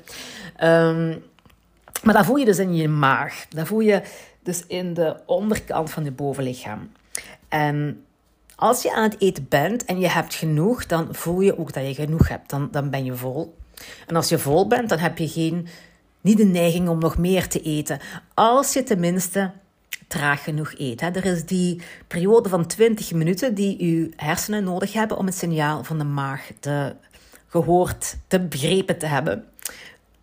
Um, 0.64 1.22
maar 2.02 2.14
dat 2.14 2.24
voel 2.24 2.36
je 2.36 2.44
dus 2.44 2.58
in 2.58 2.74
je 2.74 2.88
maag. 2.88 3.46
Dat 3.48 3.66
voel 3.66 3.80
je 3.80 4.02
dus 4.42 4.64
in 4.66 4.94
de 4.94 5.16
onderkant 5.26 5.90
van 5.90 6.04
je 6.04 6.10
bovenlichaam. 6.10 6.90
En 7.48 8.04
als 8.56 8.82
je 8.82 8.94
aan 8.94 9.02
het 9.02 9.20
eten 9.20 9.46
bent 9.48 9.84
en 9.84 9.98
je 9.98 10.08
hebt 10.08 10.34
genoeg, 10.34 10.86
dan 10.86 11.08
voel 11.10 11.40
je 11.40 11.58
ook 11.58 11.72
dat 11.72 11.86
je 11.86 11.94
genoeg 11.94 12.28
hebt. 12.28 12.50
Dan, 12.50 12.68
dan 12.70 12.90
ben 12.90 13.04
je 13.04 13.14
vol. 13.14 13.56
En 14.06 14.16
als 14.16 14.28
je 14.28 14.38
vol 14.38 14.66
bent, 14.66 14.88
dan 14.88 14.98
heb 14.98 15.18
je 15.18 15.28
geen, 15.28 15.68
niet 16.28 16.36
de 16.36 16.44
neiging 16.44 16.88
om 16.88 16.98
nog 16.98 17.18
meer 17.18 17.48
te 17.48 17.62
eten. 17.62 17.98
Als 18.34 18.72
je 18.72 18.82
tenminste 18.82 19.50
traag 20.08 20.44
genoeg 20.44 20.74
eet. 20.78 21.00
Er 21.02 21.24
is 21.24 21.44
die 21.44 21.80
periode 22.06 22.48
van 22.48 22.66
20 22.66 23.12
minuten 23.12 23.54
die 23.54 23.84
je 23.84 24.10
hersenen 24.16 24.64
nodig 24.64 24.92
hebben 24.92 25.16
om 25.16 25.26
het 25.26 25.34
signaal 25.34 25.84
van 25.84 25.98
de 25.98 26.04
maag 26.04 26.50
te 26.60 26.94
gehoord, 27.48 28.16
te 28.26 28.40
begrepen 28.40 28.98
te 28.98 29.06
hebben. 29.06 29.44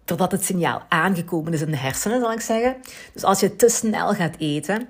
Totdat 0.04 0.32
het 0.32 0.46
signaal 0.46 0.82
aangekomen 0.90 1.54
is 1.54 1.62
in 1.62 1.72
de 1.72 1.78
hersenen, 1.78 2.20
zal 2.20 2.32
ik 2.32 2.42
zeggen. 2.42 2.76
Dus 3.14 3.24
als 3.24 3.40
je 3.40 3.56
te 3.56 3.70
snel 3.70 4.14
gaat 4.14 4.36
eten, 4.38 4.88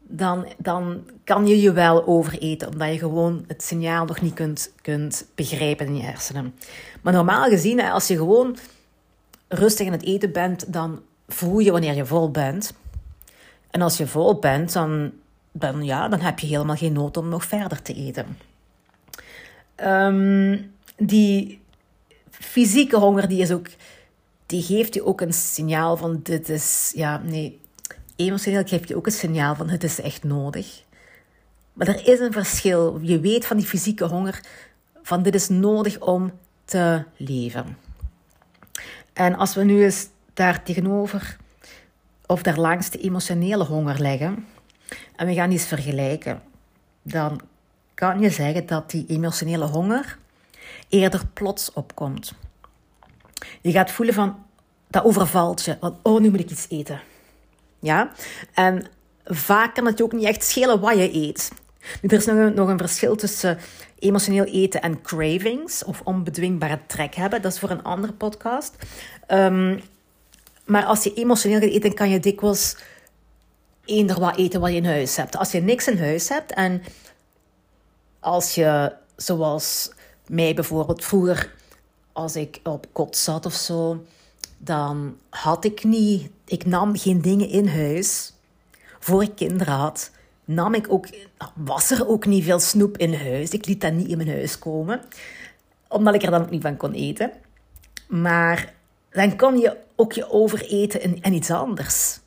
dan, 0.00 0.46
dan 0.58 1.04
kan 1.24 1.46
je 1.46 1.60
je 1.60 1.72
wel 1.72 2.06
overeten, 2.06 2.68
omdat 2.68 2.92
je 2.92 2.98
gewoon 2.98 3.44
het 3.46 3.62
signaal 3.62 4.04
nog 4.04 4.20
niet 4.20 4.34
kunt, 4.34 4.72
kunt 4.82 5.26
begrijpen 5.34 5.86
in 5.86 5.96
je 5.96 6.02
hersenen. 6.02 6.54
Maar 7.02 7.12
normaal 7.12 7.48
gezien, 7.48 7.80
als 7.80 8.06
je 8.06 8.16
gewoon 8.16 8.56
rustig 9.48 9.86
aan 9.86 9.92
het 9.92 10.04
eten 10.04 10.32
bent, 10.32 10.72
dan 10.72 11.02
voel 11.28 11.58
je 11.58 11.72
wanneer 11.72 11.94
je 11.94 12.06
vol 12.06 12.30
bent. 12.30 12.74
En 13.70 13.82
als 13.82 13.96
je 13.96 14.06
vol 14.06 14.38
bent, 14.38 14.72
dan, 15.52 15.84
ja, 15.84 16.08
dan 16.08 16.20
heb 16.20 16.38
je 16.38 16.46
helemaal 16.46 16.76
geen 16.76 16.92
nood 16.92 17.16
om 17.16 17.28
nog 17.28 17.44
verder 17.44 17.82
te 17.82 17.94
eten. 17.94 18.38
Um, 19.84 20.72
die 20.96 21.60
fysieke 22.30 22.96
honger, 22.96 23.28
die, 23.28 23.40
is 23.40 23.50
ook, 23.50 23.66
die 24.46 24.62
geeft 24.62 24.94
je 24.94 25.04
ook 25.04 25.20
een 25.20 25.32
signaal 25.32 25.96
van 25.96 26.20
dit 26.22 26.48
is, 26.48 26.92
ja, 26.94 27.18
nee, 27.24 27.60
emotioneel 28.16 28.64
geeft 28.64 28.88
je 28.88 28.96
ook 28.96 29.06
een 29.06 29.12
signaal 29.12 29.54
van 29.54 29.68
het 29.68 29.84
is 29.84 30.00
echt 30.00 30.24
nodig. 30.24 30.82
Maar 31.72 31.88
er 31.88 32.08
is 32.08 32.20
een 32.20 32.32
verschil. 32.32 32.98
Je 33.02 33.20
weet 33.20 33.46
van 33.46 33.56
die 33.56 33.66
fysieke 33.66 34.04
honger, 34.04 34.40
van 35.02 35.22
dit 35.22 35.34
is 35.34 35.48
nodig 35.48 36.00
om 36.00 36.32
te 36.64 37.04
leven. 37.16 37.76
En 39.18 39.36
als 39.36 39.54
we 39.54 39.64
nu 39.64 39.84
eens 39.84 40.08
daar 40.34 40.62
tegenover 40.62 41.36
of 42.26 42.42
daar 42.42 42.58
langs 42.58 42.90
de 42.90 42.98
emotionele 42.98 43.64
honger 43.64 44.00
leggen 44.00 44.46
en 45.16 45.26
we 45.26 45.34
gaan 45.34 45.50
die 45.50 45.60
vergelijken, 45.60 46.42
dan 47.02 47.40
kan 47.94 48.20
je 48.20 48.30
zeggen 48.30 48.66
dat 48.66 48.90
die 48.90 49.04
emotionele 49.08 49.64
honger 49.64 50.18
eerder 50.88 51.26
plots 51.32 51.72
opkomt. 51.72 52.34
Je 53.60 53.70
gaat 53.70 53.90
voelen 53.90 54.14
van, 54.14 54.44
dat 54.88 55.04
overvalt 55.04 55.64
je, 55.64 55.76
want 55.80 55.96
oh, 56.02 56.20
nu 56.20 56.30
moet 56.30 56.40
ik 56.40 56.50
iets 56.50 56.66
eten. 56.68 57.00
Ja? 57.78 58.12
En 58.54 58.86
vaak 59.24 59.74
kan 59.74 59.86
het 59.86 59.98
je 59.98 60.04
ook 60.04 60.12
niet 60.12 60.26
echt 60.26 60.44
schelen 60.44 60.80
wat 60.80 60.96
je 60.96 61.14
eet. 61.14 61.52
Er 62.02 62.12
is 62.12 62.26
nog 62.26 62.68
een, 62.68 62.78
verschil 62.78 63.16
tussen 63.16 63.58
emotioneel 63.98 64.44
eten 64.44 64.82
en 64.82 65.02
cravings, 65.02 65.84
of 65.84 66.00
onbedwingbare 66.04 66.78
trek 66.86 67.14
hebben. 67.14 67.42
Dat 67.42 67.52
is 67.52 67.58
voor 67.58 67.70
een 67.70 67.82
andere 67.82 68.12
podcast. 68.12 68.74
Um, 69.28 69.80
maar 70.64 70.84
als 70.84 71.04
je 71.04 71.14
emotioneel 71.14 71.60
gaat 71.60 71.70
eten, 71.70 71.94
kan 71.94 72.10
je 72.10 72.20
dikwijls 72.20 72.76
eender 73.84 74.20
wat 74.20 74.36
eten 74.36 74.60
wat 74.60 74.70
je 74.70 74.76
in 74.76 74.84
huis 74.84 75.16
hebt. 75.16 75.36
Als 75.36 75.52
je 75.52 75.60
niks 75.60 75.88
in 75.88 75.98
huis 75.98 76.28
hebt 76.28 76.52
en 76.52 76.82
als 78.20 78.54
je, 78.54 78.92
zoals 79.16 79.92
mij 80.26 80.54
bijvoorbeeld 80.54 81.04
vroeger, 81.04 81.54
als 82.12 82.36
ik 82.36 82.60
op 82.62 82.86
kot 82.92 83.16
zat 83.16 83.46
of 83.46 83.52
zo, 83.52 84.04
dan 84.58 85.16
had 85.30 85.64
ik 85.64 85.84
niet, 85.84 86.30
ik 86.44 86.66
nam 86.66 86.96
geen 86.96 87.20
dingen 87.20 87.48
in 87.48 87.68
huis. 87.68 88.32
Voor 88.98 89.22
ik 89.22 89.34
kinderen 89.36 89.74
had, 89.74 90.10
nam 90.48 90.74
ik 90.74 90.92
ook, 90.92 91.06
was 91.54 91.90
er 91.90 92.08
ook 92.08 92.26
niet 92.26 92.44
veel 92.44 92.58
snoep 92.58 92.96
in 92.96 93.14
huis. 93.14 93.50
Ik 93.50 93.66
liet 93.66 93.80
dat 93.80 93.92
niet 93.92 94.08
in 94.08 94.16
mijn 94.16 94.28
huis 94.28 94.58
komen, 94.58 95.00
omdat 95.88 96.14
ik 96.14 96.22
er 96.22 96.30
dan 96.30 96.42
ook 96.42 96.50
niet 96.50 96.62
van 96.62 96.76
kon 96.76 96.92
eten. 96.92 97.30
Maar 98.08 98.74
dan 99.10 99.36
kon 99.36 99.58
je 99.58 99.76
ook 99.96 100.12
je 100.12 100.30
overeten 100.30 101.02
in, 101.02 101.18
in 101.22 101.32
iets 101.32 101.50
anders. 101.50 102.20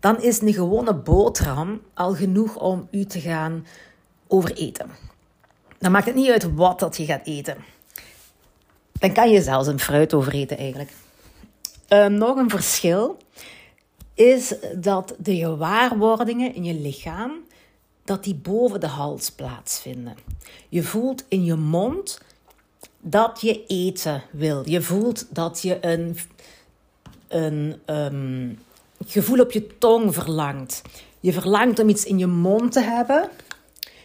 Dan 0.00 0.22
is 0.22 0.40
een 0.40 0.52
gewone 0.52 0.94
boterham 0.94 1.80
al 1.94 2.14
genoeg 2.14 2.56
om 2.56 2.88
u 2.90 3.04
te 3.04 3.20
gaan 3.20 3.66
overeten. 4.26 4.90
Dan 5.78 5.92
maakt 5.92 6.06
het 6.06 6.14
niet 6.14 6.30
uit 6.30 6.54
wat 6.54 6.78
dat 6.78 6.96
je 6.96 7.04
gaat 7.04 7.26
eten. 7.26 7.56
Dan 8.92 9.12
kan 9.12 9.30
je 9.30 9.42
zelfs 9.42 9.68
een 9.68 9.80
fruit 9.80 10.14
overeten 10.14 10.58
eigenlijk. 10.58 10.90
Uh, 11.88 12.06
nog 12.06 12.36
een 12.36 12.50
verschil 12.50 13.18
is 14.16 14.54
dat 14.76 15.14
de 15.18 15.36
gewaarwordingen 15.36 16.54
in 16.54 16.64
je 16.64 16.74
lichaam 16.74 17.32
dat 18.04 18.24
die 18.24 18.34
boven 18.34 18.80
de 18.80 18.86
hals 18.86 19.30
plaatsvinden. 19.30 20.16
Je 20.68 20.82
voelt 20.82 21.24
in 21.28 21.44
je 21.44 21.54
mond 21.54 22.20
dat 23.00 23.40
je 23.40 23.66
eten 23.66 24.22
wil. 24.30 24.68
Je 24.68 24.82
voelt 24.82 25.26
dat 25.34 25.62
je 25.62 25.78
een, 25.80 26.16
een 27.28 27.80
um, 27.86 28.58
gevoel 29.06 29.40
op 29.40 29.52
je 29.52 29.78
tong 29.78 30.14
verlangt. 30.14 30.82
Je 31.20 31.32
verlangt 31.32 31.78
om 31.78 31.88
iets 31.88 32.04
in 32.04 32.18
je 32.18 32.26
mond 32.26 32.72
te 32.72 32.80
hebben. 32.80 33.28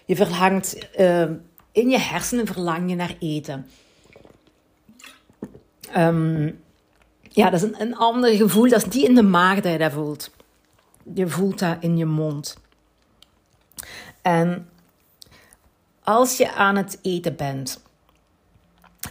Je 0.05 0.15
verlangt 0.15 0.87
uh, 0.99 1.29
in 1.71 1.89
je 1.89 1.99
hersenen 1.99 2.45
verlang 2.45 2.89
je 2.89 2.95
naar 2.95 3.15
eten. 3.19 3.67
Um, 5.97 6.59
ja, 7.33 7.49
dat 7.49 7.63
is 7.63 7.79
een, 7.79 7.95
ander 7.95 8.35
gevoel. 8.35 8.69
Dat 8.69 8.85
is 8.85 8.91
die 8.91 9.07
in 9.07 9.15
de 9.15 9.23
maag 9.23 9.59
dat 9.59 9.71
je 9.71 9.77
dat 9.77 9.91
voelt. 9.91 10.31
Je 11.13 11.27
voelt 11.27 11.59
dat 11.59 11.77
in 11.79 11.97
je 11.97 12.05
mond. 12.05 12.57
En 14.21 14.69
als 16.03 16.37
je 16.37 16.53
aan 16.53 16.75
het 16.75 16.99
eten 17.01 17.35
bent, 17.35 17.81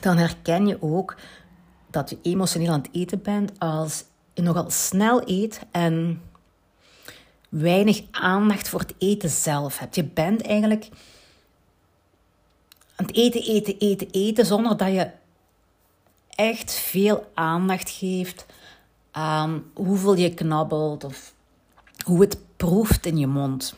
dan 0.01 0.17
herken 0.17 0.67
je 0.67 0.83
ook 0.83 1.17
dat 1.91 2.11
je 2.11 2.19
emotioneel 2.23 2.73
aan 2.73 2.81
het 2.81 2.93
eten 2.93 3.23
bent 3.23 3.53
als 3.59 4.05
je 4.35 4.43
nogal 4.43 4.71
snel 4.71 5.23
eet 5.29 5.61
en 5.71 6.23
weinig 7.49 8.03
aandacht 8.11 8.69
voor 8.69 8.81
het 8.81 8.95
eten 8.99 9.31
zelf 9.31 9.79
hebt. 9.79 9.95
Je 9.95 10.05
bent 10.05 10.43
eigenlijk 10.43 10.89
aan 12.97 13.07
het 13.07 13.17
eten, 13.17 13.43
eten, 13.43 13.79
eten, 13.79 14.09
eten, 14.11 14.47
zonder 14.47 14.77
dat 14.77 14.93
je 14.93 15.11
echt 16.41 16.73
veel 16.73 17.31
aandacht 17.35 17.91
geeft 17.91 18.47
aan 19.11 19.65
hoeveel 19.75 20.17
je 20.17 20.35
knabbelt 20.35 21.05
of 21.05 21.35
hoe 22.05 22.21
het 22.21 22.39
proeft 22.57 23.07
in 23.07 23.17
je 23.17 23.27
mond. 23.27 23.75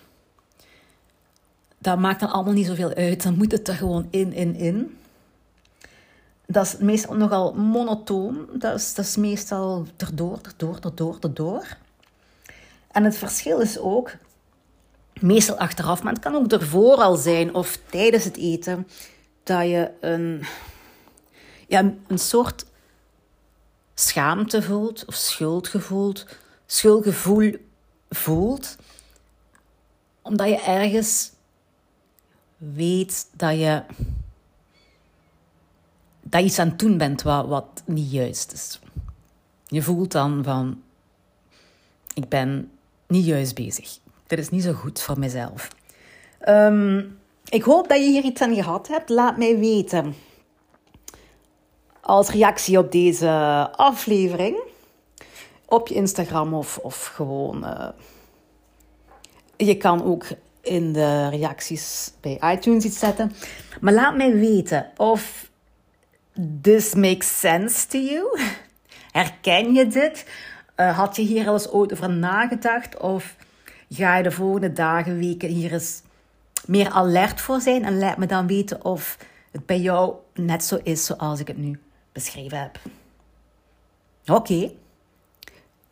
Dat 1.79 1.99
maakt 1.99 2.21
dan 2.21 2.31
allemaal 2.31 2.53
niet 2.53 2.67
zoveel 2.67 2.93
uit. 2.95 3.23
Dan 3.23 3.37
moet 3.37 3.53
het 3.53 3.69
er 3.69 3.75
gewoon 3.75 4.07
in, 4.11 4.33
in, 4.33 4.55
in. 4.57 4.99
dat 6.47 6.67
is 6.67 6.77
meestal 6.77 7.17
nogal 7.17 7.55
monotoon. 7.55 8.49
Dat 8.53 8.75
is, 8.75 8.95
dat 8.95 9.05
is 9.05 9.17
meestal 9.17 9.87
erdoor, 9.97 10.39
erdoor, 10.43 10.79
erdoor, 10.83 11.17
erdoor. 11.21 11.77
En 12.91 13.05
het 13.05 13.17
verschil 13.17 13.61
is 13.61 13.79
ook, 13.79 14.11
meestal 15.21 15.57
achteraf, 15.57 16.03
maar 16.03 16.13
het 16.13 16.23
kan 16.23 16.35
ook 16.35 16.53
ervoor 16.53 16.97
al 16.97 17.17
zijn 17.17 17.55
of 17.55 17.79
tijdens 17.91 18.25
het 18.25 18.37
eten, 18.37 18.87
dat 19.43 19.63
je 19.63 19.91
een, 20.01 20.43
ja, 21.69 21.95
een 22.07 22.19
soort 22.19 22.67
schaamte 23.95 24.63
voelt 24.63 25.05
of 25.05 25.15
schuldgevoel, 25.15 26.15
schuldgevoel 26.67 27.57
voelt, 28.11 28.77
omdat 30.23 30.49
je 30.49 30.61
ergens 30.61 31.33
weet 32.57 33.29
dat 33.33 33.59
je, 33.59 33.83
dat 36.23 36.41
je 36.41 36.47
iets 36.47 36.59
aan 36.59 36.69
het 36.69 36.79
doen 36.79 36.99
bent 36.99 37.23
wat, 37.23 37.83
niet 37.85 38.11
juist 38.11 38.53
is. 38.53 38.81
Je 39.67 39.83
voelt 39.83 40.13
dan 40.13 40.45
van, 40.45 40.83
ik 42.15 42.29
ben 42.29 42.71
niet 43.07 43.25
juist 43.25 43.55
bezig. 43.55 43.99
Dit 44.27 44.39
is 44.39 44.49
niet 44.49 44.63
zo 44.63 44.73
goed 44.73 45.01
voor 45.01 45.19
mezelf. 45.19 45.69
Ehm, 46.39 47.05
ik 47.49 47.63
hoop 47.63 47.89
dat 47.89 47.99
je 47.99 48.05
hier 48.05 48.25
iets 48.25 48.41
aan 48.41 48.55
gehad 48.55 48.89
hebt. 48.89 49.09
Laat 49.09 49.37
mij 49.37 49.59
weten. 49.59 50.15
Als 52.05 52.31
reactie 52.31 52.79
op 52.79 52.93
deze 52.93 53.31
aflevering. 53.73 54.57
Op 55.67 55.89
je 55.89 55.95
Instagram 55.95 56.55
of, 56.55 56.79
of 56.79 57.07
gewoon. 57.07 57.65
Uh, 57.65 57.89
je 59.57 59.77
kan 59.77 60.05
ook 60.05 60.27
in 60.61 60.93
de 60.93 61.29
reacties 61.29 62.13
bij 62.21 62.41
iTunes 62.45 62.85
iets 62.85 62.99
zetten. 62.99 63.33
Maar 63.81 63.93
laat 63.93 64.17
mij 64.17 64.35
weten 64.35 64.91
of 64.97 65.51
this 66.61 66.95
makes 66.95 67.39
sense 67.41 67.87
to 67.87 67.99
you. 67.99 68.41
Herken 69.13 69.75
je 69.75 69.87
dit? 69.87 70.27
Uh, 70.77 70.99
had 70.99 71.17
je 71.17 71.23
hier 71.23 71.47
al 71.47 71.53
eens 71.53 71.71
over 71.71 72.11
nagedacht? 72.11 73.01
Of 73.01 73.37
ga 73.89 74.17
je 74.17 74.23
de 74.23 74.31
volgende 74.31 74.73
dagen, 74.73 75.19
weken 75.19 75.49
hier 75.49 75.73
eens 75.73 76.03
meer 76.67 76.91
alert 76.91 77.41
voor 77.41 77.61
zijn? 77.61 77.85
En 77.85 77.99
laat 77.99 78.17
me 78.17 78.27
dan 78.27 78.47
weten 78.47 78.85
of 78.85 79.19
het 79.51 79.67
bij 79.67 79.81
jou 79.81 80.15
net 80.35 80.65
zo 80.65 80.79
is 80.83 81.05
zoals 81.05 81.41
ik 81.41 81.47
het 81.47 81.57
nu 81.59 81.81
beschreven 82.13 82.61
heb. 82.61 82.79
Oké, 84.27 84.73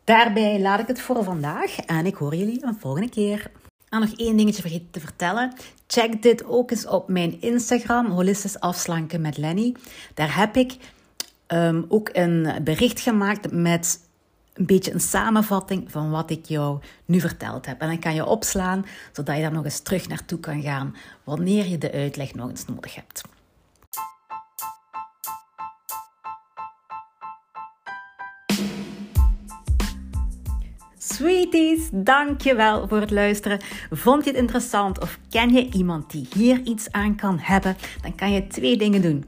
daarbij 0.03 0.59
laat 0.59 0.79
ik 0.79 0.87
het 0.87 1.01
voor 1.01 1.23
vandaag 1.23 1.77
en 1.77 2.05
ik 2.05 2.15
hoor 2.15 2.35
jullie 2.35 2.65
een 2.65 2.79
volgende 2.79 3.09
keer. 3.09 3.51
En 3.89 3.99
nog 3.99 4.11
één 4.15 4.37
dingetje 4.37 4.61
vergeten 4.61 4.91
te 4.91 4.99
vertellen. 4.99 5.53
Check 5.87 6.21
dit 6.21 6.45
ook 6.45 6.71
eens 6.71 6.87
op 6.87 7.07
mijn 7.07 7.41
Instagram, 7.41 8.05
Holistisch 8.05 8.59
Afslanken 8.59 9.21
met 9.21 9.37
Lenny. 9.37 9.75
Daar 10.13 10.35
heb 10.35 10.55
ik 10.55 10.77
um, 11.47 11.85
ook 11.87 12.09
een 12.13 12.63
bericht 12.63 12.99
gemaakt 12.99 13.51
met 13.51 13.99
een 14.53 14.65
beetje 14.65 14.93
een 14.93 14.99
samenvatting 14.99 15.91
van 15.91 16.11
wat 16.11 16.29
ik 16.29 16.45
jou 16.45 16.79
nu 17.05 17.19
verteld 17.19 17.65
heb. 17.65 17.81
En 17.81 17.87
dan 17.87 17.99
kan 17.99 18.13
je 18.13 18.25
opslaan, 18.25 18.85
zodat 19.11 19.35
je 19.35 19.41
daar 19.41 19.51
nog 19.51 19.63
eens 19.63 19.79
terug 19.79 20.07
naartoe 20.07 20.39
kan 20.39 20.61
gaan 20.61 20.95
wanneer 21.23 21.67
je 21.67 21.77
de 21.77 21.91
uitleg 21.91 22.33
nog 22.33 22.49
eens 22.49 22.65
nodig 22.65 22.95
hebt. 22.95 23.21
Sweeties, 31.21 31.89
dankjewel 31.93 32.87
voor 32.87 32.99
het 32.99 33.11
luisteren. 33.11 33.59
Vond 33.91 34.23
je 34.23 34.29
het 34.29 34.39
interessant 34.39 35.01
of 35.01 35.19
ken 35.29 35.53
je 35.53 35.69
iemand 35.71 36.11
die 36.11 36.27
hier 36.35 36.61
iets 36.63 36.91
aan 36.91 37.15
kan 37.15 37.39
hebben? 37.41 37.75
Dan 38.01 38.15
kan 38.15 38.31
je 38.31 38.47
twee 38.47 38.77
dingen 38.77 39.01
doen. 39.01 39.25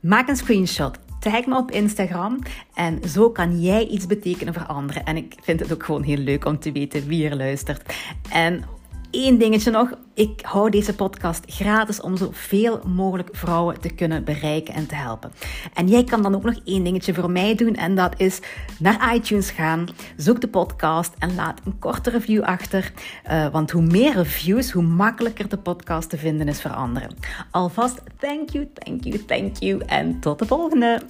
Maak 0.00 0.28
een 0.28 0.36
screenshot 0.36 0.98
Tag 1.20 1.46
me 1.46 1.56
op 1.56 1.70
Instagram 1.70 2.38
en 2.74 3.08
zo 3.08 3.30
kan 3.30 3.60
jij 3.60 3.86
iets 3.86 4.06
betekenen 4.06 4.54
voor 4.54 4.66
anderen. 4.66 5.04
En 5.04 5.16
ik 5.16 5.34
vind 5.42 5.60
het 5.60 5.72
ook 5.72 5.84
gewoon 5.84 6.02
heel 6.02 6.16
leuk 6.16 6.44
om 6.44 6.58
te 6.58 6.72
weten 6.72 7.06
wie 7.06 7.28
er 7.28 7.36
luistert. 7.36 7.94
En 8.30 8.64
Eén 9.10 9.38
dingetje 9.38 9.70
nog. 9.70 9.90
Ik 10.14 10.40
hou 10.42 10.70
deze 10.70 10.94
podcast 10.94 11.44
gratis 11.46 12.00
om 12.00 12.16
zoveel 12.16 12.80
mogelijk 12.86 13.28
vrouwen 13.32 13.80
te 13.80 13.94
kunnen 13.94 14.24
bereiken 14.24 14.74
en 14.74 14.86
te 14.86 14.94
helpen. 14.94 15.32
En 15.74 15.88
jij 15.88 16.04
kan 16.04 16.22
dan 16.22 16.34
ook 16.34 16.42
nog 16.42 16.60
één 16.64 16.84
dingetje 16.84 17.14
voor 17.14 17.30
mij 17.30 17.54
doen. 17.54 17.74
En 17.74 17.94
dat 17.94 18.14
is 18.16 18.40
naar 18.78 19.14
iTunes 19.14 19.50
gaan. 19.50 19.86
Zoek 20.16 20.40
de 20.40 20.48
podcast 20.48 21.14
en 21.18 21.34
laat 21.34 21.60
een 21.64 21.78
korte 21.78 22.10
review 22.10 22.42
achter. 22.42 22.92
Uh, 23.30 23.48
want 23.48 23.70
hoe 23.70 23.82
meer 23.82 24.12
reviews, 24.12 24.70
hoe 24.70 24.82
makkelijker 24.82 25.48
de 25.48 25.58
podcast 25.58 26.10
te 26.10 26.18
vinden 26.18 26.48
is 26.48 26.60
voor 26.60 26.74
anderen. 26.74 27.16
Alvast 27.50 28.00
thank 28.18 28.50
you, 28.50 28.68
thank 28.74 29.04
you, 29.04 29.24
thank 29.24 29.56
you. 29.56 29.82
En 29.86 30.20
tot 30.20 30.38
de 30.38 30.46
volgende. 30.46 31.02